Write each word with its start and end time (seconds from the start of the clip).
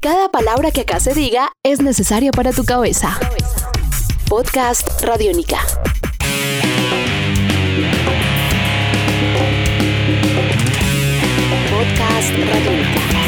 Cada 0.00 0.28
palabra 0.28 0.70
que 0.70 0.82
acá 0.82 1.00
se 1.00 1.12
diga 1.12 1.50
es 1.64 1.80
necesaria 1.80 2.30
para 2.30 2.52
tu 2.52 2.64
cabeza. 2.64 3.18
Podcast 4.28 5.02
Radiónica. 5.02 5.58
Podcast 11.68 12.30
Radiónica. 12.30 13.27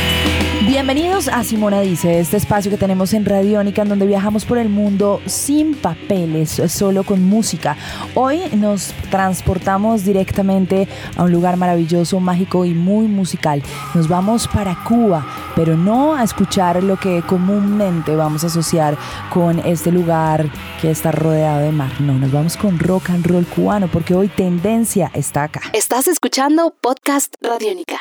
Bienvenidos 0.81 1.29
a 1.29 1.45
Simona 1.45 1.83
Dice, 1.83 2.21
este 2.21 2.39
espacio 2.39 2.71
que 2.71 2.79
tenemos 2.79 3.13
en 3.13 3.27
Radiónica 3.27 3.83
en 3.83 3.91
donde 3.91 4.07
viajamos 4.07 4.47
por 4.47 4.57
el 4.57 4.71
mundo 4.71 5.21
sin 5.27 5.75
papeles, 5.75 6.59
solo 6.69 7.05
con 7.05 7.23
música. 7.23 7.77
Hoy 8.15 8.41
nos 8.57 8.95
transportamos 9.11 10.07
directamente 10.07 10.89
a 11.19 11.25
un 11.25 11.33
lugar 11.33 11.59
maravilloso, 11.59 12.19
mágico 12.19 12.65
y 12.65 12.73
muy 12.73 13.09
musical. 13.09 13.63
Nos 13.95 14.09
vamos 14.09 14.49
para 14.49 14.75
Cuba, 14.83 15.27
pero 15.55 15.77
no 15.77 16.15
a 16.15 16.25
escuchar 16.25 16.83
lo 16.83 16.97
que 16.97 17.21
comúnmente 17.29 18.17
vamos 18.17 18.45
a 18.45 18.47
asociar 18.47 18.97
con 19.29 19.59
este 19.59 19.93
lugar 19.93 20.51
que 20.81 20.91
está 20.91 21.13
rodeado 21.13 21.61
de 21.61 21.73
mar. 21.73 21.93
No, 22.01 22.15
nos 22.15 22.33
vamos 22.33 22.57
con 22.57 22.79
rock 22.79 23.11
and 23.11 23.27
roll 23.27 23.45
cubano 23.45 23.87
porque 23.89 24.15
hoy 24.15 24.29
tendencia 24.29 25.11
está 25.13 25.43
acá. 25.43 25.61
Estás 25.75 26.09
escuchando 26.09 26.75
Podcast 26.81 27.35
Radiónica. 27.43 28.01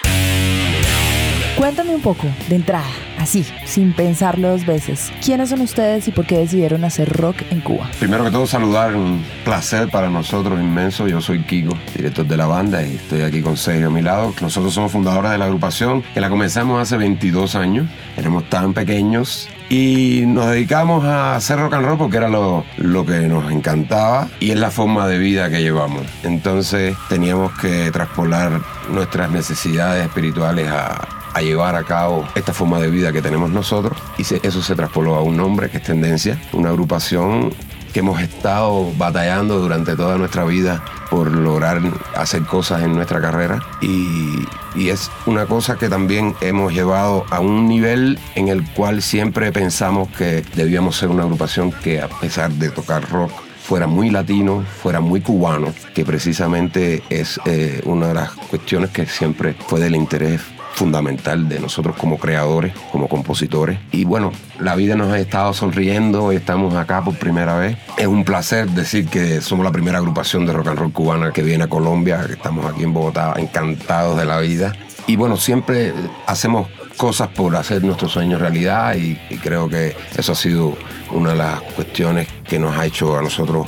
Cuéntame 1.60 1.94
un 1.94 2.00
poco 2.00 2.26
de 2.48 2.56
entrada, 2.56 2.88
así, 3.18 3.46
sin 3.66 3.92
pensarlo 3.92 4.48
dos 4.48 4.66
veces. 4.66 5.12
¿Quiénes 5.22 5.50
son 5.50 5.60
ustedes 5.60 6.08
y 6.08 6.12
por 6.12 6.26
qué 6.26 6.38
decidieron 6.38 6.86
hacer 6.86 7.10
rock 7.10 7.36
en 7.50 7.60
Cuba? 7.60 7.92
Primero 8.00 8.24
que 8.24 8.32
todo, 8.32 8.48
saludar, 8.48 8.96
un 8.96 9.26
placer 9.44 9.90
para 9.90 10.10
nosotros 10.10 10.58
inmenso. 10.58 11.06
Yo 11.10 11.20
soy 11.20 11.44
Kiko, 11.44 11.78
director 11.94 12.26
de 12.26 12.38
la 12.38 12.46
banda, 12.46 12.82
y 12.82 12.96
estoy 12.96 13.24
aquí 13.24 13.42
con 13.42 13.58
Sergio 13.58 13.88
a 13.88 13.90
mi 13.90 14.02
lado. 14.02 14.34
Nosotros 14.40 14.74
somos 14.74 14.94
fundadores 14.94 15.32
de 15.32 15.38
la 15.38 15.46
agrupación, 15.46 16.02
que 16.14 16.22
la 16.22 16.30
comenzamos 16.30 16.82
hace 16.82 16.96
22 16.96 17.56
años. 17.56 17.90
Éramos 18.16 18.50
tan 18.50 18.74
pequeños 18.74 19.50
y 19.68 20.24
nos 20.28 20.52
dedicamos 20.52 21.04
a 21.04 21.36
hacer 21.36 21.60
rock 21.60 21.74
and 21.74 21.86
roll 21.86 21.98
porque 21.98 22.16
era 22.16 22.30
lo, 22.30 22.64
lo, 22.78 23.06
que 23.06 23.28
nos 23.28 23.52
encantaba 23.52 24.30
y 24.40 24.52
es 24.52 24.58
la 24.58 24.72
forma 24.72 25.10
de 25.10 25.18
vida 25.18 25.50
que 25.50 25.62
llevamos. 25.62 26.04
Entonces 26.24 26.96
teníamos 27.10 27.52
que 27.60 27.92
traspolar 27.92 28.62
nuestras 28.90 29.30
necesidades 29.30 30.06
espirituales 30.06 30.70
a, 30.72 31.19
a 31.40 31.42
llevar 31.42 31.76
a 31.76 31.84
cabo 31.84 32.28
esta 32.36 32.54
forma 32.54 32.80
de 32.80 32.90
vida 32.90 33.12
que 33.12 33.22
tenemos 33.22 33.50
nosotros. 33.50 33.98
Y 34.18 34.22
eso 34.22 34.62
se 34.62 34.76
traspoló 34.76 35.16
a 35.16 35.22
un 35.22 35.38
nombre 35.38 35.70
que 35.70 35.78
es 35.78 35.84
Tendencia, 35.84 36.40
una 36.54 36.70
agrupación 36.70 37.54
que 37.94 38.00
hemos 38.02 38.22
estado 38.22 38.92
batallando 38.98 39.60
durante 39.60 39.96
toda 39.96 40.18
nuestra 40.18 40.44
vida 40.44 40.84
por 41.10 41.32
lograr 41.32 41.82
hacer 42.16 42.44
cosas 42.44 42.84
en 42.84 42.94
nuestra 42.94 43.20
carrera. 43.22 43.60
Y, 43.82 44.46
es 44.76 45.12
una 45.26 45.46
cosa 45.46 45.78
que 45.78 45.90
también 45.90 46.36
hemos 46.42 46.74
llevado 46.74 47.26
a 47.32 47.40
un 47.40 47.68
nivel 47.68 48.18
en 48.36 48.48
el 48.48 48.68
cual 48.72 49.02
siempre 49.02 49.52
pensamos 49.52 50.08
que 50.10 50.44
debíamos 50.56 50.96
ser 50.96 51.10
una 51.10 51.24
agrupación 51.24 51.72
que 51.72 52.02
a 52.02 52.08
pesar 52.08 52.52
de 52.52 52.70
tocar 52.70 53.08
rock 53.10 53.32
fuera 53.62 53.88
muy 53.88 54.10
latino, 54.10 54.64
fuera 54.82 55.00
muy 55.00 55.22
cubano, 55.22 55.74
que 55.94 56.06
precisamente 56.06 57.04
es 57.10 57.40
eh, 57.46 57.82
una 57.86 58.08
de 58.08 58.14
las 58.16 58.32
cuestiones 58.32 58.90
que 58.92 59.06
siempre 59.06 59.54
fue 59.68 59.80
del 59.80 59.96
interés 59.96 60.42
fundamental 60.80 61.50
de 61.50 61.60
nosotros 61.60 61.98
como 61.98 62.18
creadores, 62.18 62.74
como 62.90 63.10
compositores. 63.10 63.80
Y 63.92 64.06
bueno, 64.06 64.32
la 64.62 64.76
vida 64.76 64.96
nos 64.96 65.12
ha 65.12 65.20
estado 65.20 65.54
sonriendo, 65.54 66.32
estamos 66.32 66.74
acá 66.76 67.04
por 67.04 67.16
primera 67.18 67.58
vez. 67.58 67.78
Es 67.98 68.08
un 68.08 68.24
placer 68.24 68.70
decir 68.70 69.10
que 69.10 69.42
somos 69.42 69.66
la 69.66 69.74
primera 69.74 69.98
agrupación 69.98 70.46
de 70.46 70.54
rock 70.54 70.70
and 70.70 70.80
roll 70.80 70.94
cubana 70.94 71.32
que 71.34 71.44
viene 71.44 71.66
a 71.66 71.68
Colombia, 71.68 72.24
que 72.26 72.34
estamos 72.34 72.66
aquí 72.66 72.84
en 72.84 72.94
Bogotá 72.94 73.34
encantados 73.36 74.18
de 74.18 74.24
la 74.26 74.40
vida. 74.40 74.72
Y 75.06 75.18
bueno, 75.18 75.36
siempre 75.36 75.94
hacemos 76.28 76.70
cosas 76.96 77.28
por 77.28 77.58
hacer 77.58 77.84
nuestros 77.84 78.14
sueños 78.14 78.40
realidad 78.40 78.96
y, 78.96 79.16
creo 79.44 79.68
que 79.68 79.98
eso 80.18 80.32
ha 80.32 80.36
sido 80.36 80.78
una 81.12 81.32
de 81.32 81.38
las 81.40 81.62
cuestiones 81.76 82.30
que 82.48 82.58
nos 82.58 82.78
ha 82.78 82.86
hecho 82.86 83.18
a 83.18 83.22
nosotros 83.22 83.68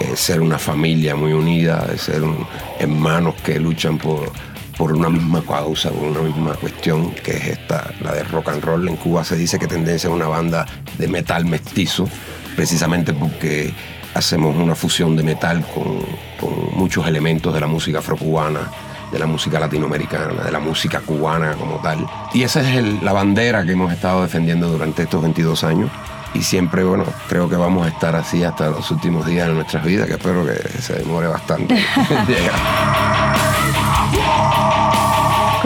eh, 0.00 0.16
ser 0.16 0.40
una 0.40 0.58
familia 0.58 1.14
muy 1.16 1.34
unida, 1.34 1.86
ser 1.98 2.22
un, 2.22 2.46
hermanos 2.78 3.34
que 3.44 3.60
luchan 3.60 3.98
por 3.98 4.32
por 4.76 4.92
una 4.92 5.08
misma 5.08 5.42
causa, 5.42 5.90
por 5.90 6.04
una 6.04 6.20
misma 6.20 6.54
cuestión, 6.54 7.10
que 7.12 7.32
es 7.32 7.46
esta, 7.46 7.90
la 8.00 8.12
de 8.12 8.24
rock 8.24 8.50
and 8.50 8.62
roll. 8.62 8.88
En 8.88 8.96
Cuba 8.96 9.24
se 9.24 9.36
dice 9.36 9.58
que 9.58 9.66
Tendencia 9.66 10.08
es 10.08 10.14
una 10.14 10.28
banda 10.28 10.66
de 10.98 11.08
metal 11.08 11.46
mestizo, 11.46 12.08
precisamente 12.54 13.12
porque 13.12 13.72
hacemos 14.14 14.56
una 14.56 14.74
fusión 14.74 15.16
de 15.16 15.22
metal 15.22 15.64
con, 15.74 16.00
con 16.40 16.78
muchos 16.78 17.06
elementos 17.06 17.52
de 17.54 17.60
la 17.60 17.66
música 17.66 17.98
afrocubana, 17.98 18.70
de 19.12 19.18
la 19.18 19.26
música 19.26 19.58
latinoamericana, 19.58 20.44
de 20.44 20.52
la 20.52 20.58
música 20.58 21.00
cubana 21.00 21.54
como 21.54 21.76
tal. 21.76 22.06
Y 22.34 22.42
esa 22.42 22.60
es 22.60 22.76
el, 22.76 23.04
la 23.04 23.12
bandera 23.12 23.64
que 23.64 23.72
hemos 23.72 23.92
estado 23.92 24.22
defendiendo 24.22 24.68
durante 24.68 25.04
estos 25.04 25.22
22 25.22 25.64
años. 25.64 25.90
Y 26.34 26.42
siempre, 26.42 26.84
bueno, 26.84 27.04
creo 27.28 27.48
que 27.48 27.56
vamos 27.56 27.86
a 27.86 27.88
estar 27.88 28.14
así 28.14 28.44
hasta 28.44 28.68
los 28.68 28.90
últimos 28.90 29.24
días 29.24 29.48
de 29.48 29.54
nuestras 29.54 29.84
vidas, 29.84 30.06
que 30.06 30.14
espero 30.14 30.44
que 30.44 30.56
se 30.82 30.94
demore 30.94 31.28
bastante. 31.28 31.74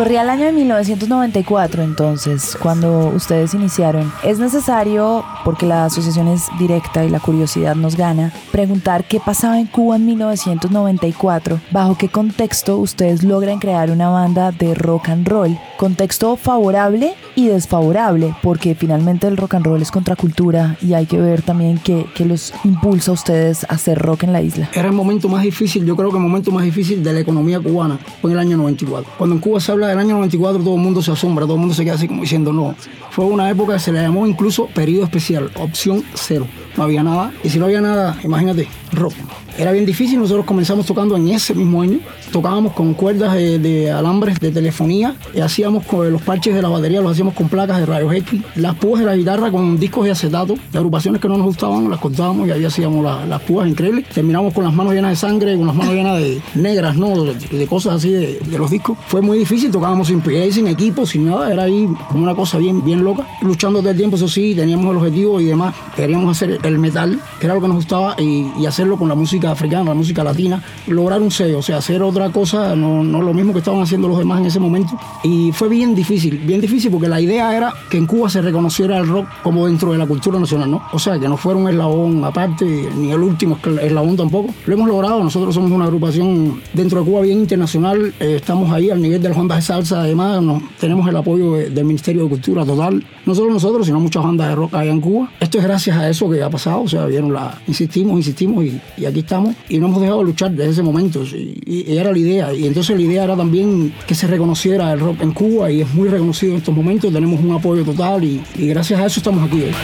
Corría 0.01 0.23
el 0.23 0.31
año 0.31 0.47
de 0.47 0.53
1994 0.53 1.83
entonces, 1.83 2.57
cuando 2.59 3.09
ustedes 3.15 3.53
iniciaron. 3.53 4.11
Es 4.25 4.39
necesario, 4.39 5.23
porque 5.45 5.67
la 5.67 5.85
asociación 5.85 6.27
es 6.29 6.49
directa 6.59 7.05
y 7.05 7.11
la 7.11 7.21
curiosidad 7.21 7.77
nos 7.77 7.97
gana, 7.97 8.33
preguntar 8.51 9.05
qué 9.05 9.21
pasaba 9.21 9.61
en 9.61 9.67
Cuba 9.67 9.97
en 9.97 10.07
1994, 10.07 11.61
bajo 11.71 11.99
qué 11.99 12.09
contexto 12.09 12.79
ustedes 12.79 13.23
logran 13.23 13.59
crear 13.59 13.91
una 13.91 14.09
banda 14.09 14.53
de 14.53 14.75
rock 14.75 15.11
and 15.11 15.29
roll. 15.29 15.59
Contexto 15.77 16.37
favorable 16.37 17.13
y 17.35 17.49
desfavorable, 17.49 18.35
porque 18.43 18.75
finalmente 18.75 19.27
el 19.27 19.37
rock 19.37 19.57
and 19.57 19.67
roll 19.67 19.83
es 19.83 19.91
contracultura 19.91 20.79
y 20.81 20.95
hay 20.95 21.05
que 21.05 21.19
ver 21.21 21.43
también 21.43 21.79
qué, 21.79 22.07
qué 22.15 22.25
los 22.25 22.55
impulsa 22.65 23.11
a 23.11 23.15
ustedes 23.15 23.65
a 23.65 23.75
hacer 23.75 23.99
rock 23.99 24.23
en 24.23 24.33
la 24.33 24.41
isla. 24.41 24.71
Era 24.73 24.89
el 24.89 24.95
momento 24.95 25.29
más 25.29 25.43
difícil, 25.43 25.85
yo 25.85 25.95
creo 25.95 26.09
que 26.09 26.17
el 26.17 26.23
momento 26.23 26.51
más 26.53 26.65
difícil 26.65 27.05
de 27.05 27.13
la 27.13 27.21
economía 27.21 27.61
cubana 27.61 27.99
fue 28.23 28.31
en 28.31 28.39
el 28.39 28.41
año 28.41 28.57
94. 28.57 29.13
Cuando 29.19 29.37
en 29.37 29.43
Cuba 29.43 29.61
se 29.61 29.73
habla 29.73 29.90
del 29.91 29.99
año 29.99 30.15
94 30.17 30.63
todo 30.63 30.75
el 30.75 30.81
mundo 30.81 31.03
se 31.03 31.13
asombra, 31.13 31.45
todo 31.45 31.55
el 31.55 31.61
mundo 31.61 31.75
se 31.75 31.85
queda 31.85 31.95
así 31.95 32.09
como 32.09 32.23
diciendo 32.23 32.53
no. 32.53 32.75
Fue 33.11 33.25
una 33.25 33.51
época 33.51 33.75
que 33.75 33.81
se 33.81 33.93
le 33.93 34.01
llamó 34.01 34.27
incluso 34.27 34.67
periodo 34.67 35.05
especial, 35.05 35.51
opción 35.57 36.03
cero. 36.15 36.47
No 36.77 36.85
había 36.85 37.03
nada. 37.03 37.33
Y 37.43 37.51
si 37.51 37.59
no 37.59 37.67
había 37.67 37.81
nada, 37.81 38.19
imagínate, 38.23 38.69
rock. 38.93 39.15
Era 39.59 39.73
bien 39.73 39.85
difícil, 39.85 40.19
nosotros 40.19 40.47
comenzamos 40.47 40.87
tocando 40.87 41.17
en 41.17 41.29
ese 41.29 41.55
mismo 41.55 41.83
año. 41.83 41.99
Tocábamos 42.33 42.73
con 42.73 42.95
cuerdas 42.95 43.35
de, 43.35 43.91
alambres 43.91 44.39
de 44.41 44.51
telefonía, 44.53 45.17
y 45.35 45.41
hacíamos 45.41 45.85
con 45.85 46.11
los 46.11 46.23
parches 46.23 46.55
de 46.55 46.63
la 46.63 46.69
batería, 46.69 47.01
los 47.01 47.13
hacíamos 47.13 47.35
con 47.35 47.49
placas 47.49 47.81
de 47.81 47.87
rayos 47.87 48.15
X, 48.15 48.41
las 48.55 48.77
púas 48.77 49.01
de 49.01 49.07
la 49.07 49.17
guitarra 49.17 49.51
con 49.51 49.79
discos 49.79 50.05
de 50.05 50.13
acetato, 50.13 50.55
de 50.73 50.79
agrupaciones 50.79 51.21
que 51.21 51.29
no 51.29 51.37
nos 51.37 51.49
gustaban, 51.49 51.91
las 51.91 51.99
cortábamos 51.99 52.49
y 52.49 52.53
ahí 52.53 52.65
hacíamos 52.65 53.05
la, 53.05 53.27
las 53.27 53.43
púas 53.43 53.69
increíbles. 53.69 54.09
Terminamos 54.09 54.55
con 54.55 54.65
las 54.65 54.73
manos 54.73 54.95
llenas 54.95 55.11
de 55.11 55.17
sangre, 55.17 55.57
con 55.57 55.67
las 55.67 55.77
manos 55.77 55.95
llenas 55.95 56.19
de 56.19 56.41
negras, 56.55 56.97
¿no? 56.97 57.25
De, 57.25 57.35
de 57.35 57.67
cosas 57.67 57.97
así 57.97 58.11
de, 58.11 58.39
de, 58.39 58.59
los 58.59 58.71
discos. 58.71 58.97
Fue 59.09 59.21
muy 59.21 59.39
difícil, 59.39 59.71
tocábamos 59.71 60.09
sin 60.09 60.21
PA, 60.21 60.51
sin 60.51 60.69
equipo, 60.69 61.05
sin 61.05 61.27
nada, 61.27 61.53
era 61.53 61.65
ahí 61.65 61.89
como 62.09 62.23
una 62.23 62.35
cosa 62.35 62.59
bien, 62.59 62.85
bien 62.85 63.03
loca. 63.03 63.27
Luchando 63.43 63.81
todo 63.81 63.91
el 63.91 63.97
tiempo, 63.97 64.17
eso 64.17 64.29
sí, 64.29 64.55
teníamos 64.55 64.91
el 64.93 64.99
objetivo 64.99 65.41
y 65.41 65.47
demás. 65.47 65.75
Queríamos 65.97 66.31
hacer 66.31 66.60
el 66.63 66.79
metal, 66.79 67.21
que 67.39 67.47
era 67.47 67.55
lo 67.55 67.61
que 67.61 67.69
nos 67.69 67.77
gustaba, 67.77 68.17
y, 68.19 68.51
y 68.59 68.67
hacerlo 68.67 68.97
con 68.97 69.09
la 69.09 69.15
música 69.15 69.51
africana, 69.51 69.85
la 69.85 69.95
música 69.95 70.25
latina, 70.25 70.63
lograr 70.87 71.21
un 71.21 71.31
sello, 71.31 71.59
o 71.59 71.63
sea, 71.63 71.79
hacer 71.79 72.03
otra 72.03 72.31
cosa, 72.31 72.75
no, 72.77 73.03
no 73.03 73.23
lo 73.23 73.33
mismo 73.35 73.53
que 73.53 73.59
estaban 73.59 73.83
haciendo 73.83 74.09
los 74.09 74.19
demás 74.19 74.41
en 74.41 74.47
ese 74.47 74.61
momento. 74.61 74.99
Y 75.23 75.53
fue 75.53 75.69
bien 75.69 75.95
difícil, 75.95 76.39
bien 76.39 76.61
difícil 76.61 76.91
porque 76.91 77.09
la 77.09 77.21
idea 77.21 77.57
era 77.57 77.73
que 77.89 77.97
en 77.97 78.07
Cuba 78.07 78.29
se 78.29 78.43
reconociera 78.43 78.99
el 78.99 79.09
rock 79.09 79.27
como 79.43 79.67
dentro 79.67 79.93
de 79.93 79.99
la 79.99 80.07
cultura 80.07 80.39
nacional, 80.39 80.71
¿no? 80.71 80.83
O 80.93 80.99
sea, 80.99 81.19
que 81.19 81.29
no 81.29 81.37
fuera 81.37 81.59
un 81.59 81.69
eslabón 81.69 82.25
aparte, 82.25 82.65
ni 82.97 83.11
el 83.11 83.21
último 83.21 83.59
eslabón 83.83 84.17
tampoco. 84.17 84.53
Lo 84.67 84.75
hemos 84.75 84.89
logrado, 84.89 85.23
nosotros 85.23 85.55
somos 85.55 85.71
una 85.71 85.85
agrupación 85.85 86.61
dentro 86.73 87.01
de 87.01 87.11
Cuba 87.11 87.23
bien 87.23 87.41
internacional, 87.41 88.15
eh, 88.21 88.37
estamos 88.37 88.73
ahí 88.73 88.91
al 88.91 89.01
nivel 89.01 89.23
de 89.23 89.29
las 89.29 89.37
bandas 89.37 89.59
de 89.59 89.63
salsa, 89.63 90.01
además 90.01 90.43
no, 90.43 90.63
tenemos 90.79 91.09
el 91.09 91.17
apoyo 91.17 91.55
de, 91.55 91.71
del 91.71 91.85
Ministerio 91.85 92.25
de 92.25 92.29
Cultura 92.29 92.65
total, 92.65 93.05
no 93.27 93.35
solo 93.35 93.53
nosotros, 93.53 93.87
sino 93.87 94.01
muchas 94.01 94.23
bandas 94.23 94.49
de 94.49 94.55
rock 94.55 94.75
allá 94.75 94.91
en 94.91 95.01
Cuba. 95.01 95.31
Esto 95.41 95.59
es 95.59 95.65
gracias 95.65 95.97
a 95.97 96.09
eso 96.09 96.29
que 96.31 96.43
pasado, 96.51 96.83
o 96.83 96.89
sea, 96.89 97.07
vieron 97.07 97.33
la, 97.33 97.59
insistimos, 97.67 98.17
insistimos 98.17 98.65
y, 98.65 99.05
aquí 99.05 99.21
estamos 99.21 99.55
y 99.69 99.79
no 99.79 99.87
hemos 99.87 100.01
dejado 100.01 100.21
de 100.21 100.25
luchar 100.25 100.51
desde 100.51 100.71
ese 100.73 100.83
momento 100.83 101.23
y, 101.25 101.61
y, 101.65 101.97
era 101.97 102.13
la 102.13 102.19
idea 102.19 102.53
y 102.53 102.67
entonces 102.67 102.97
la 102.97 103.03
idea 103.03 103.25
era 103.25 103.37
también 103.37 103.93
que 104.07 104.15
se 104.15 104.27
reconociera 104.27 104.93
el 104.93 105.01
rock 105.01 105.23
en 105.23 105.33
Cuba 105.33 105.71
y 105.71 105.81
es 105.81 105.95
muy 105.95 106.09
reconocido 106.09 106.53
en 106.53 106.59
estos 106.59 106.75
momentos, 106.75 107.13
tenemos 107.13 107.41
un 107.41 107.53
apoyo 107.53 107.85
total 107.85 108.25
y, 108.25 108.43
y 108.57 108.69
gracias 108.69 109.01
a 109.01 109.07
eso 109.07 109.21
estamos 109.21 109.47
aquí 109.49 109.63
hoy. 109.63 109.75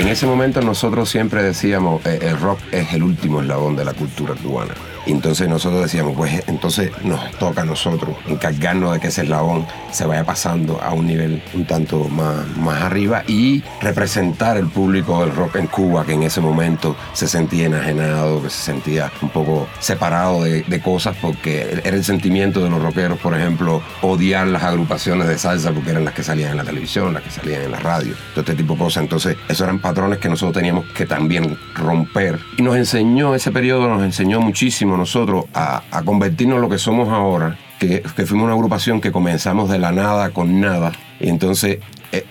En 0.00 0.08
ese 0.08 0.26
momento 0.26 0.60
nosotros 0.60 1.08
siempre 1.08 1.42
decíamos, 1.42 2.04
eh, 2.04 2.18
el 2.20 2.38
rock 2.38 2.58
es 2.72 2.92
el 2.92 3.02
último 3.02 3.40
eslabón 3.40 3.74
de 3.74 3.84
la 3.84 3.94
cultura 3.94 4.34
cubana. 4.34 4.74
Entonces 5.06 5.48
nosotros 5.48 5.82
decíamos, 5.82 6.14
pues 6.16 6.42
entonces 6.46 6.90
nos 7.02 7.30
toca 7.32 7.62
a 7.62 7.64
nosotros 7.64 8.16
encargarnos 8.26 8.92
de 8.94 9.00
que 9.00 9.08
ese 9.08 9.22
eslabón 9.22 9.66
se 9.90 10.06
vaya 10.06 10.24
pasando 10.24 10.80
a 10.82 10.92
un 10.92 11.06
nivel 11.06 11.42
un 11.54 11.66
tanto 11.66 12.08
más, 12.08 12.46
más 12.56 12.82
arriba 12.82 13.22
y 13.26 13.62
representar 13.80 14.56
el 14.56 14.66
público 14.66 15.20
del 15.20 15.34
rock 15.34 15.56
en 15.56 15.66
Cuba, 15.66 16.04
que 16.04 16.12
en 16.12 16.22
ese 16.22 16.40
momento 16.40 16.96
se 17.12 17.28
sentía 17.28 17.66
enajenado, 17.66 18.42
que 18.42 18.50
se 18.50 18.62
sentía 18.62 19.10
un 19.22 19.28
poco 19.28 19.68
separado 19.78 20.44
de, 20.44 20.62
de 20.62 20.80
cosas, 20.80 21.16
porque 21.20 21.80
era 21.84 21.96
el 21.96 22.04
sentimiento 22.04 22.62
de 22.62 22.70
los 22.70 22.82
rockeros, 22.82 23.18
por 23.18 23.34
ejemplo, 23.34 23.82
odiar 24.02 24.46
las 24.46 24.62
agrupaciones 24.62 25.28
de 25.28 25.38
salsa 25.38 25.72
porque 25.72 25.90
eran 25.90 26.04
las 26.04 26.14
que 26.14 26.22
salían 26.22 26.52
en 26.52 26.56
la 26.56 26.64
televisión, 26.64 27.14
las 27.14 27.22
que 27.22 27.30
salían 27.30 27.62
en 27.62 27.72
la 27.72 27.78
radio, 27.78 28.14
todo 28.32 28.40
este 28.40 28.54
tipo 28.54 28.74
de 28.74 28.80
cosas. 28.80 29.02
Entonces, 29.02 29.36
esos 29.48 29.62
eran 29.62 29.78
patrones 29.78 30.18
que 30.18 30.28
nosotros 30.28 30.54
teníamos 30.54 30.86
que 30.86 31.06
también 31.06 31.56
romper. 31.74 32.38
Y 32.56 32.62
nos 32.62 32.76
enseñó, 32.76 33.34
ese 33.34 33.50
periodo 33.50 33.88
nos 33.88 34.02
enseñó 34.02 34.40
muchísimo 34.40 34.93
nosotros 34.98 35.44
a, 35.54 35.82
convertirnos 36.04 36.56
en 36.56 36.62
lo 36.62 36.68
que 36.68 36.78
somos 36.78 37.08
ahora, 37.08 37.58
que, 37.78 38.02
que 38.16 38.26
fuimos 38.26 38.44
una 38.44 38.54
agrupación 38.54 39.00
que 39.00 39.12
comenzamos 39.12 39.70
de 39.70 39.78
la 39.78 39.92
nada 39.92 40.30
con 40.30 40.60
nada. 40.60 40.92
Y 41.20 41.28
entonces 41.28 41.78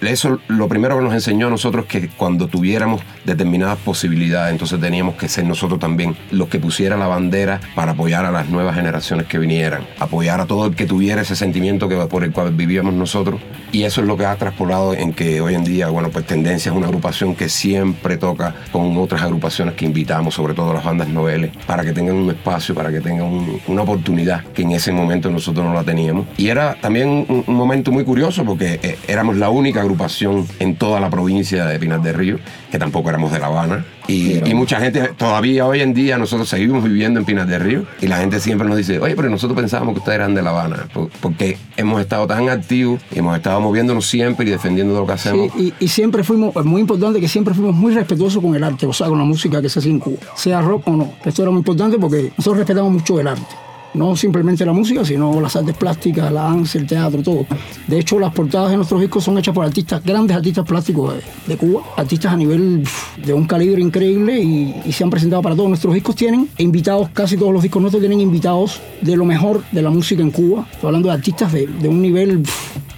eso 0.01 0.39
lo 0.47 0.67
primero 0.67 0.97
que 0.97 1.03
nos 1.03 1.13
enseñó 1.13 1.47
a 1.47 1.49
nosotros 1.49 1.85
que 1.85 2.09
cuando 2.09 2.47
tuviéramos 2.47 3.01
determinadas 3.25 3.77
posibilidades, 3.79 4.51
entonces 4.51 4.79
teníamos 4.79 5.15
que 5.15 5.27
ser 5.27 5.45
nosotros 5.45 5.79
también 5.79 6.15
los 6.31 6.47
que 6.49 6.59
pusieran 6.59 6.99
la 6.99 7.07
bandera 7.07 7.59
para 7.75 7.91
apoyar 7.91 8.25
a 8.25 8.31
las 8.31 8.49
nuevas 8.49 8.75
generaciones 8.75 9.27
que 9.27 9.39
vinieran, 9.39 9.85
apoyar 9.99 10.41
a 10.41 10.45
todo 10.45 10.67
el 10.67 10.75
que 10.75 10.85
tuviera 10.85 11.21
ese 11.21 11.35
sentimiento 11.35 11.89
que, 11.89 11.95
por 11.95 12.23
el 12.23 12.31
cual 12.31 12.53
vivíamos 12.53 12.93
nosotros. 12.93 13.41
Y 13.71 13.83
eso 13.83 14.01
es 14.01 14.07
lo 14.07 14.17
que 14.17 14.25
ha 14.25 14.35
traspolado 14.35 14.93
en 14.93 15.13
que 15.13 15.41
hoy 15.41 15.55
en 15.55 15.63
día, 15.63 15.89
bueno, 15.89 16.09
pues 16.09 16.25
Tendencia 16.25 16.71
es 16.71 16.77
una 16.77 16.87
agrupación 16.87 17.35
que 17.35 17.49
siempre 17.49 18.17
toca 18.17 18.53
con 18.71 18.95
otras 18.97 19.21
agrupaciones 19.21 19.73
que 19.75 19.85
invitamos, 19.85 20.35
sobre 20.35 20.53
todo 20.53 20.73
las 20.73 20.83
bandas 20.83 21.07
noveles, 21.07 21.51
para 21.65 21.83
que 21.83 21.91
tengan 21.91 22.15
un 22.15 22.29
espacio, 22.29 22.75
para 22.75 22.91
que 22.91 23.01
tengan 23.01 23.25
un, 23.25 23.59
una 23.67 23.81
oportunidad 23.81 24.43
que 24.53 24.61
en 24.61 24.71
ese 24.71 24.91
momento 24.91 25.29
nosotros 25.31 25.65
no 25.65 25.73
la 25.73 25.83
teníamos. 25.83 26.27
Y 26.37 26.49
era 26.49 26.75
también 26.79 27.25
un 27.27 27.43
momento 27.47 27.91
muy 27.91 28.03
curioso 28.03 28.45
porque 28.45 28.79
eh, 28.83 28.97
éramos 29.07 29.37
la 29.37 29.49
única 29.49 29.72
agrupación 29.79 30.47
en 30.59 30.75
toda 30.75 30.99
la 30.99 31.09
provincia 31.09 31.65
de 31.65 31.79
Pinar 31.79 32.01
del 32.01 32.13
Río, 32.13 32.39
que 32.71 32.79
tampoco 32.79 33.09
éramos 33.09 33.31
de 33.31 33.39
La 33.39 33.47
Habana. 33.47 33.85
Y, 34.07 34.45
y, 34.47 34.53
mucha 34.53 34.79
gente, 34.81 35.11
todavía 35.17 35.65
hoy 35.65 35.79
en 35.79 35.93
día, 35.93 36.17
nosotros 36.17 36.49
seguimos 36.49 36.83
viviendo 36.83 37.19
en 37.19 37.25
Pinar 37.25 37.47
del 37.47 37.61
Río 37.61 37.85
y 38.01 38.07
la 38.07 38.17
gente 38.17 38.39
siempre 38.39 38.67
nos 38.67 38.77
dice, 38.77 38.99
oye, 38.99 39.15
pero 39.15 39.29
nosotros 39.29 39.57
pensábamos 39.57 39.93
que 39.93 39.99
ustedes 39.99 40.17
eran 40.17 40.35
de 40.35 40.41
La 40.41 40.49
Habana, 40.49 40.87
porque 41.21 41.57
hemos 41.77 42.01
estado 42.01 42.27
tan 42.27 42.49
activos, 42.49 43.01
hemos 43.13 43.35
estado 43.37 43.61
moviéndonos 43.61 44.05
siempre 44.05 44.45
y 44.45 44.49
defendiendo 44.49 44.93
lo 44.99 45.07
que 45.07 45.13
hacemos. 45.13 45.51
Sí, 45.55 45.73
y, 45.79 45.85
y, 45.85 45.87
siempre 45.87 46.23
fuimos, 46.23 46.53
es 46.55 46.65
muy 46.65 46.81
importante 46.81 47.21
que 47.21 47.29
siempre 47.29 47.53
fuimos 47.53 47.75
muy 47.75 47.93
respetuosos 47.93 48.41
con 48.41 48.55
el 48.55 48.63
arte, 48.63 48.85
o 48.85 48.93
sea, 48.93 49.07
con 49.07 49.17
la 49.17 49.25
música 49.25 49.61
que 49.61 49.69
se 49.69 49.79
hace 49.79 49.89
en 49.89 49.99
Cuba, 49.99 50.17
sea 50.35 50.61
rock 50.61 50.87
o 50.87 50.91
no. 50.91 51.13
Esto 51.23 51.43
era 51.43 51.51
muy 51.51 51.59
importante 51.59 51.97
porque 51.97 52.33
nosotros 52.37 52.57
respetamos 52.57 52.91
mucho 52.91 53.19
el 53.19 53.27
arte 53.27 53.62
no 53.93 54.15
simplemente 54.15 54.65
la 54.65 54.73
música, 54.73 55.05
sino 55.05 55.39
las 55.39 55.55
artes 55.55 55.75
plásticas, 55.75 56.31
la 56.31 56.43
danza, 56.43 56.77
el 56.77 56.87
teatro, 56.87 57.21
todo. 57.21 57.45
De 57.87 57.99
hecho, 57.99 58.19
las 58.19 58.33
portadas 58.33 58.71
de 58.71 58.77
nuestros 58.77 59.01
discos 59.01 59.23
son 59.23 59.37
hechas 59.37 59.53
por 59.53 59.65
artistas, 59.65 60.03
grandes 60.03 60.35
artistas 60.35 60.65
plásticos 60.65 61.15
de, 61.47 61.57
Cuba, 61.57 61.83
artistas 61.97 62.33
a 62.33 62.37
nivel 62.37 62.83
de 63.23 63.33
un 63.33 63.45
calibre 63.45 63.81
increíble 63.81 64.41
y, 64.41 64.75
y, 64.85 64.91
se 64.91 65.03
han 65.03 65.09
presentado 65.09 65.41
para 65.41 65.55
todos. 65.55 65.69
Nuestros 65.69 65.93
discos 65.93 66.15
tienen 66.15 66.49
invitados, 66.57 67.09
casi 67.09 67.37
todos 67.37 67.53
los 67.53 67.61
discos 67.61 67.81
nuestros 67.81 68.01
tienen 68.01 68.21
invitados 68.21 68.81
de 69.01 69.15
lo 69.15 69.25
mejor 69.25 69.63
de 69.71 69.81
la 69.81 69.89
música 69.89 70.21
en 70.21 70.31
Cuba. 70.31 70.67
Estoy 70.71 70.87
hablando 70.87 71.09
de 71.09 71.13
artistas 71.13 71.51
de, 71.53 71.67
de 71.67 71.87
un 71.87 72.01
nivel 72.01 72.43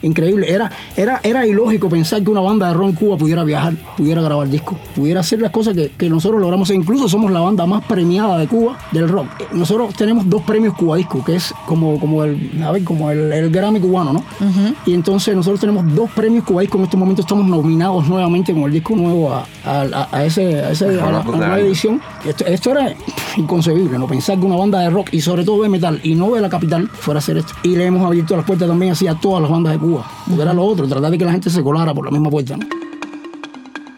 increíble. 0.06 0.52
Era, 0.52 0.72
era, 0.96 1.20
era 1.24 1.46
ilógico 1.46 1.90
pensar 1.90 2.24
que 2.24 2.30
una 2.30 2.42
banda 2.42 2.68
de 2.68 2.74
rock 2.74 2.90
en 2.90 2.96
Cuba 2.96 3.18
pudiera 3.18 3.44
viajar, 3.44 3.74
pudiera 3.98 4.22
grabar 4.22 4.48
discos, 4.50 4.78
pudiera 4.96 5.20
hacer 5.20 5.42
las 5.42 5.52
cosas 5.52 5.74
que, 5.74 5.92
que 5.98 6.10
nosotros 6.10 6.40
logramos. 6.40 6.70
E 6.70 6.76
incluso 6.76 7.10
somos 7.10 7.32
la 7.32 7.40
banda 7.40 7.66
más 7.66 7.84
premiada 7.86 8.38
de 8.38 8.48
Cuba 8.48 8.78
del 8.92 9.10
rock. 9.10 9.28
Nosotros 9.54 9.94
tenemos 9.96 10.30
dos 10.30 10.42
premios 10.44 10.76
Cubadisco, 10.76 11.24
que 11.24 11.36
es 11.36 11.54
como, 11.66 12.00
como, 12.00 12.24
el, 12.24 12.62
a 12.64 12.72
ver, 12.72 12.84
como 12.84 13.12
el, 13.12 13.32
el 13.32 13.50
Grammy 13.50 13.80
cubano, 13.80 14.14
¿no? 14.14 14.20
Uh 14.40 14.44
-huh. 14.44 14.76
Y 14.86 14.94
entonces 14.94 15.36
nosotros 15.36 15.60
tenemos 15.60 15.94
dos 15.94 16.10
premios 16.12 16.44
Cubadisco. 16.44 16.78
En 16.78 16.84
estos 16.84 17.00
momentos 17.00 17.26
estamos 17.26 17.46
nominados 17.48 18.08
nuevamente 18.08 18.54
con 18.54 18.64
el 18.64 18.72
disco 18.72 18.96
nuevo 18.96 19.34
a, 19.34 19.46
a, 19.66 20.08
a 20.12 20.26
ese, 20.26 20.60
a, 20.60 20.72
ese, 20.72 21.00
a 21.00 21.12
la, 21.12 21.24
nueva 21.24 21.60
edición. 21.60 22.02
Esto, 22.26 22.46
esto, 22.46 22.72
era 22.72 22.94
inconcebible, 23.38 23.98
¿no? 23.98 24.08
Pensar 24.08 24.40
que 24.40 24.46
una 24.46 24.56
banda 24.56 24.80
de 24.80 24.90
rock 24.90 25.10
y 25.12 25.22
sobre 25.22 25.44
todo 25.44 25.64
de 25.64 25.70
metal 25.70 26.00
y 26.04 26.16
no 26.16 26.34
de 26.34 26.42
la 26.42 26.50
capital 26.50 26.90
fuera 26.90 27.20
a 27.20 27.20
hacer 27.20 27.38
esto. 27.38 27.54
Y 27.64 27.76
le 27.76 27.86
hemos 27.86 28.06
abierto 28.06 28.36
las 28.36 28.46
puertas 28.46 28.68
también 28.68 28.92
así 28.92 29.08
a 29.08 29.16
todas 29.16 29.42
las 29.42 29.52
bandas 29.52 29.74
de 29.74 29.80
Cuba. 29.80 29.95
Porque 30.28 30.42
era 30.42 30.54
lo 30.54 30.64
otro, 30.64 30.88
tratar 30.88 31.12
de 31.12 31.18
que 31.18 31.26
la 31.26 31.32
gente 31.32 31.50
se 31.50 31.64
colara 31.64 31.94
por 31.94 32.06
la 32.06 32.12
misma 32.12 32.30
puerta. 32.30 32.58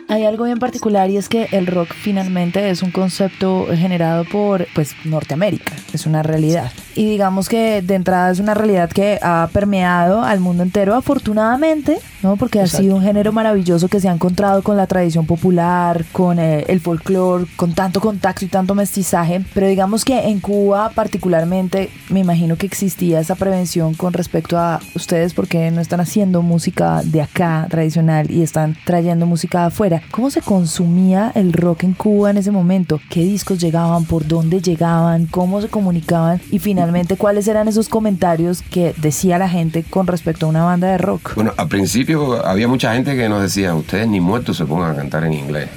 Hay 0.10 0.24
algo 0.24 0.46
bien 0.46 0.58
particular 0.58 1.10
y 1.10 1.18
es 1.18 1.28
que 1.28 1.50
el 1.52 1.68
rock 1.68 1.90
finalmente 1.94 2.70
es 2.70 2.82
un 2.82 2.92
concepto 2.92 3.68
generado 3.74 4.24
por 4.24 4.66
pues 4.74 4.96
Norteamérica, 5.04 5.74
es 5.92 6.06
una 6.06 6.24
realidad. 6.24 6.72
Y 6.96 7.10
digamos 7.10 7.50
que 7.50 7.82
de 7.82 7.96
entrada 7.96 8.32
es 8.32 8.40
una 8.40 8.54
realidad 8.54 8.90
que 8.90 9.20
ha 9.22 9.50
permeado 9.52 10.24
al 10.24 10.40
mundo 10.40 10.64
entero 10.64 10.96
afortunadamente, 10.96 12.00
¿no? 12.24 12.38
Porque 12.38 12.60
Exacto. 12.60 12.78
ha 12.78 12.82
sido 12.82 12.96
un 12.96 13.04
género 13.04 13.34
maravilloso 13.34 13.90
que 13.90 14.00
se 14.00 14.08
ha 14.08 14.14
encontrado 14.14 14.64
con 14.64 14.78
la 14.78 14.88
tradición 14.88 15.26
popular, 15.26 16.06
con 16.14 16.40
eh, 16.40 16.64
el 16.70 16.80
folclore, 16.80 17.46
con 17.58 17.74
tanto 17.74 18.00
contacto 18.00 18.46
y 18.46 18.48
tanto 18.48 18.76
mestizaje, 18.76 19.44
pero 19.54 19.68
digamos 19.68 20.06
que 20.06 20.30
en 20.30 20.40
Cuba 20.40 20.90
particularmente 20.96 21.90
me 22.10 22.22
imagino 22.22 22.56
que 22.56 22.66
existía 22.66 23.20
esa 23.20 23.36
prevención 23.36 23.94
con 23.94 24.14
respecto 24.14 24.58
a 24.58 24.80
ustedes 24.96 25.34
porque 25.34 25.70
no 25.70 25.82
están 25.82 26.00
haciendo 26.00 26.42
música 26.42 27.02
de 27.04 27.22
acá 27.22 27.68
tradicional 27.70 28.32
y 28.32 28.42
están 28.42 28.78
trayendo 28.86 29.26
música 29.26 29.60
de 29.60 29.66
afuera. 29.68 29.97
¿Cómo 30.12 30.30
se 30.30 30.42
consumía 30.42 31.32
el 31.36 31.54
rock 31.54 31.84
en 31.84 31.94
Cuba 31.94 32.32
en 32.32 32.38
ese 32.38 32.52
momento? 32.52 33.00
¿Qué 33.10 33.24
discos 33.24 33.60
llegaban? 33.60 34.06
¿Por 34.06 34.28
dónde 34.28 34.62
llegaban? 34.62 35.26
¿Cómo 35.28 35.62
se 35.62 35.68
comunicaban? 35.68 36.42
Y 36.52 36.60
finalmente, 36.60 37.18
¿cuáles 37.18 37.48
eran 37.48 37.68
esos 37.68 37.90
comentarios 37.90 38.62
que 38.62 38.94
decía 38.98 39.38
la 39.38 39.50
gente 39.50 39.84
con 39.84 40.08
respecto 40.08 40.46
a 40.46 40.50
una 40.50 40.64
banda 40.64 40.88
de 40.88 40.98
rock? 40.98 41.36
Bueno, 41.36 41.54
al 41.58 41.68
principio 41.68 42.46
había 42.46 42.68
mucha 42.68 42.94
gente 42.94 43.16
que 43.16 43.30
nos 43.30 43.42
decía, 43.42 43.74
ustedes 43.76 44.08
ni 44.08 44.20
muertos 44.20 44.58
se 44.58 44.66
pongan 44.66 44.92
a 44.92 44.96
cantar 44.96 45.24
en 45.24 45.34
inglés. 45.34 45.70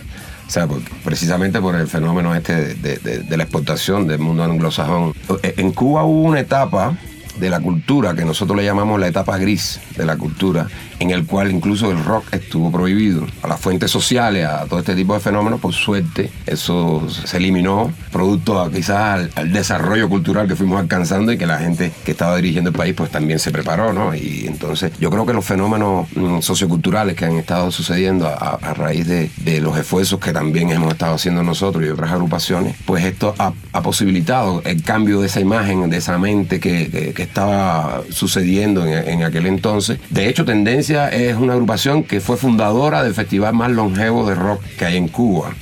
O 0.47 0.51
sea, 0.51 0.67
porque, 0.67 0.91
precisamente 1.05 1.61
por 1.61 1.77
el 1.77 1.87
fenómeno 1.87 2.35
este 2.35 2.55
de, 2.55 2.75
de, 2.75 2.97
de, 2.97 3.19
de 3.21 3.37
la 3.37 3.45
exportación 3.45 4.09
del 4.09 4.19
mundo 4.19 4.43
anglosajón. 4.43 5.15
En 5.43 5.71
Cuba 5.73 6.05
hubo 6.05 6.23
una 6.23 6.41
etapa 6.41 6.97
de 7.39 7.51
la 7.51 7.61
cultura 7.61 8.15
que 8.15 8.25
nosotros 8.25 8.57
le 8.57 8.65
llamamos 8.65 8.99
la 8.99 9.09
etapa 9.09 9.39
gris 9.39 9.81
de 9.97 10.05
la 10.05 10.17
cultura, 10.17 10.67
en 10.99 11.11
el 11.11 11.27
cual 11.27 11.51
incluso 11.51 11.91
el 11.91 12.05
rock 12.05 12.33
estuvo 12.33 12.71
prohibido. 12.71 13.27
A 13.43 13.49
las 13.49 13.61
fuentes 13.61 13.91
sociales, 13.91 14.47
a 14.47 14.67
todo 14.67 14.81
este 14.81 14.95
tipo 14.95 15.15
de 15.15 15.21
fenómenos, 15.21 15.61
por 15.61 15.73
suerte, 15.73 16.31
eso 16.47 17.07
se 17.09 17.37
eliminó, 17.37 17.93
producto 18.13 18.71
quizás 18.71 19.29
al, 19.37 19.53
desarrollo 19.53 20.09
cultural 20.09 20.49
que 20.49 20.57
fuimos 20.57 20.81
alcanzando 20.81 21.33
y 21.33 21.39
que 21.39 21.47
la 21.47 21.59
gente 21.59 21.93
que 22.05 22.13
estaba 22.13 22.37
dirigiendo 22.37 22.71
el 22.71 22.77
país 22.77 22.95
pues 22.95 23.11
también 23.11 23.39
se 23.39 23.51
preparó, 23.51 23.93
¿no? 23.93 24.15
Y 24.15 24.45
entonces 24.47 24.93
yo 24.99 25.11
creo 25.11 25.27
que 25.27 25.33
los 25.33 25.45
fenómenos 25.45 26.07
mm, 26.15 26.41
socioculturales 26.41 27.17
que 27.17 27.25
han 27.25 27.37
estado 27.37 27.71
sucediendo 27.71 28.27
a, 28.27 28.59
raíz 28.75 29.07
de, 29.07 29.31
de, 29.39 29.61
los 29.61 29.77
esfuerzos 29.77 30.21
que 30.21 30.33
también 30.33 30.71
hemos 30.71 30.93
estado 30.93 31.15
haciendo 31.15 31.43
nosotros 31.43 31.85
y 31.85 31.89
otras 31.89 32.13
agrupaciones, 32.13 32.77
pues 32.87 33.05
esto 33.05 33.35
ha, 33.39 33.53
posibilitado 33.83 34.63
el 34.65 34.83
cambio 34.83 35.21
de 35.21 35.27
esa 35.27 35.41
imagen, 35.41 35.89
de 35.91 35.97
esa 35.97 36.19
mente 36.19 36.61
que, 36.61 37.20
que 37.21 37.25
estaba 37.25 38.03
sucediendo 38.09 38.87
en, 38.87 39.07
en 39.07 39.23
aquel 39.25 39.45
entonces. 39.45 39.99
De 40.09 40.27
hecho, 40.27 40.47
Tendencia 40.47 41.11
es 41.11 41.37
una 41.37 41.53
agrupación 41.53 42.03
que 42.03 42.19
fue 42.19 42.39
fundadora 42.39 43.03
del 43.03 43.13
festival 43.13 43.53
más 43.53 43.71
longevo 43.71 44.27
de 44.27 44.35
rock 44.35 44.63
que 44.79 44.87
hay 44.87 44.97
en 44.97 45.09
Cuba. 45.09 45.55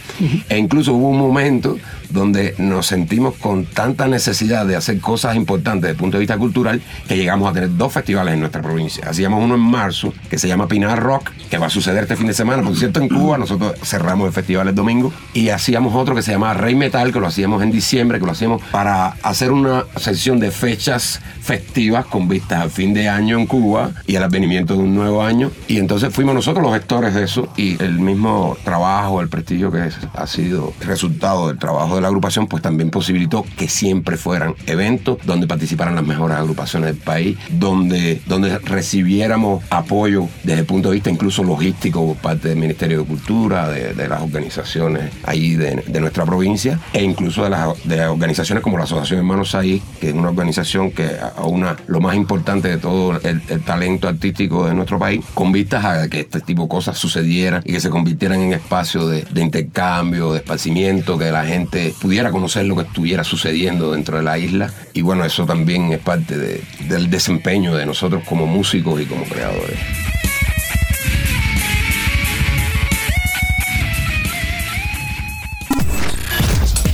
E 0.49 0.57
incluso 0.57 0.93
hubo 0.95 1.09
un 1.09 1.19
momento 1.19 1.77
donde 2.11 2.55
nos 2.59 2.87
sentimos 2.87 3.35
con 3.35 3.67
tanta 3.67 4.07
necesidad 4.09 4.67
de 4.67 4.77
hacer 4.77 5.01
cosas 5.01 5.37
importantes 5.37 5.83
desde 5.83 5.93
el 5.93 5.97
punto 5.97 6.17
de 6.17 6.21
vista 6.21 6.39
cultural 6.39 6.83
que 7.07 7.17
llegamos 7.17 7.51
a 7.51 7.53
tener 7.53 7.77
dos 7.77 7.93
festivales 7.93 8.35
en 8.35 8.41
nuestra 8.41 8.63
provincia. 8.63 9.05
Hacíamos 9.09 9.43
uno 9.43 9.55
en 9.55 9.61
marzo 9.61 10.13
que 10.31 10.39
se 10.39 10.49
llama 10.49 10.69
Pinar 10.69 11.01
Rock, 11.01 11.31
que 11.51 11.59
va 11.59 11.67
a 11.67 11.71
suceder 11.71 12.05
este 12.05 12.17
fin 12.17 12.27
de 12.27 12.35
semana. 12.35 12.63
Por 12.63 12.77
cierto, 12.77 13.01
en 13.01 13.09
Cuba 13.09 13.39
nosotros 13.39 13.75
cerramos 13.83 14.27
el 14.27 14.33
festival 14.33 14.69
el 14.69 14.75
domingo 14.75 15.13
y 15.35 15.51
hacíamos 15.51 15.95
otro 15.95 16.15
que 16.15 16.23
se 16.23 16.33
llama 16.33 16.55
Rey 16.55 16.75
Metal, 16.75 17.13
que 17.13 17.21
lo 17.21 17.27
hacíamos 17.27 17.63
en 17.63 17.71
diciembre, 17.71 18.19
que 18.19 18.27
lo 18.27 18.33
hacíamos 18.33 18.63
para 18.71 19.09
hacer 19.23 19.53
una 19.53 19.85
sesión 19.97 20.41
de 20.41 20.51
fechas 20.51 21.21
festivas 21.41 22.07
con 22.07 22.29
vistas 22.29 22.61
al 22.61 22.71
fin 22.71 22.95
de 22.95 23.09
año 23.09 23.39
en 23.39 23.47
Cuba 23.47 23.91
y 24.07 24.17
al 24.17 24.25
advenimiento 24.25 24.75
de 24.75 24.81
un 24.81 24.95
nuevo 24.95 25.23
año. 25.23 25.51
Y 25.67 25.79
entonces 25.79 26.13
fuimos 26.13 26.35
nosotros 26.35 26.63
los 26.63 26.75
gestores 26.75 27.15
de 27.15 27.25
eso 27.25 27.49
y 27.57 27.83
el 27.83 27.99
mismo 27.99 28.57
trabajo, 28.65 29.21
el 29.21 29.29
prestigio 29.29 29.71
que 29.71 29.91
ha 30.15 30.27
sido 30.27 30.73
resultado 30.81 31.49
del 31.49 31.59
trabajo 31.59 31.98
la 32.01 32.09
agrupación, 32.09 32.47
pues 32.47 32.63
también 32.63 32.91
posibilitó 32.91 33.45
que 33.57 33.69
siempre 33.69 34.17
fueran 34.17 34.55
eventos 34.67 35.19
donde 35.25 35.47
participaran 35.47 35.95
las 35.95 36.07
mejores 36.07 36.37
agrupaciones 36.37 36.95
del 36.95 37.03
país, 37.03 37.39
donde, 37.51 38.21
donde 38.27 38.59
recibiéramos 38.59 39.65
apoyo 39.71 40.29
desde 40.43 40.61
el 40.61 40.67
punto 40.67 40.89
de 40.91 40.95
vista 40.95 41.11
incluso 41.11 41.43
logístico 41.43 42.07
por 42.07 42.17
parte 42.17 42.49
del 42.49 42.59
Ministerio 42.59 43.01
de 43.01 43.05
Cultura, 43.05 43.69
de, 43.69 44.09
las 44.09 44.23
organizaciones 44.23 45.13
ahí 45.25 45.55
de, 45.55 46.01
nuestra 46.01 46.25
provincia, 46.25 46.79
e 46.93 47.03
incluso 47.03 47.45
de 47.45 47.51
las 47.51 47.85
de 47.85 48.07
organizaciones 48.07 48.63
como 48.63 48.79
la 48.79 48.85
Asociación 48.85 49.19
Hermanos 49.19 49.55
Ahí, 49.55 49.83
que 50.01 50.09
es 50.09 50.15
una 50.15 50.29
organización 50.29 50.91
que 50.91 51.11
aúna 51.37 51.77
lo 51.87 52.01
más 52.01 52.15
importante 52.15 52.69
de 52.69 52.79
todo 52.79 53.19
el, 53.23 53.43
el 53.49 53.61
talento 53.63 54.09
artístico 54.09 54.67
de 54.67 54.75
nuestro 54.75 54.99
país, 54.99 55.25
con 55.35 55.53
vistas 55.53 55.85
a 55.85 56.09
que 56.09 56.21
este 56.21 56.41
tipo 56.41 56.63
de 56.63 56.69
cosas 56.69 56.97
sucedieran 56.97 57.63
y 57.65 57.73
que 57.73 57.81
se 57.81 57.91
convirtieran 57.91 58.41
en 58.41 58.53
espacios 58.53 59.11
de, 59.11 59.23
de 59.31 59.43
intercambio, 59.43 60.33
de 60.33 60.39
esparcimiento, 60.39 61.19
que 61.19 61.31
la 61.31 61.45
gente 61.45 61.88
pudiera 61.93 62.31
conocer 62.31 62.65
lo 62.67 62.77
que 62.77 62.83
estuviera 62.83 63.25
sucediendo 63.25 63.93
dentro 63.93 64.17
de 64.17 64.23
la 64.23 64.39
isla. 64.39 64.73
Y 64.95 65.03
bueno, 65.03 65.25
eso 65.25 65.47
también 65.47 65.93
es 65.93 65.99
parte 65.99 66.37
del 66.37 67.11
desempeño 67.11 67.75
de 67.75 67.87
nosotros 67.87 68.23
como 68.29 68.47
músicos 68.47 69.01
y 69.01 69.07
como 69.07 69.25
creadores. 69.25 69.79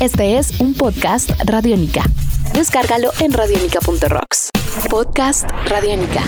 Este 0.01 0.37
es 0.37 0.61
un 0.61 0.75
podcast 0.75 1.31
Radiónica. 1.47 2.03
Descárgalo 2.53 3.11
en 3.21 3.33
radiónica.rocks. 3.33 4.51
Podcast 4.91 5.49
Radiónica. 5.67 6.23